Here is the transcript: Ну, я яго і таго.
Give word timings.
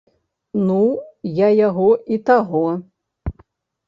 Ну, 0.69 0.77
я 1.39 1.49
яго 1.67 1.89
і 2.15 2.17
таго. 2.31 2.63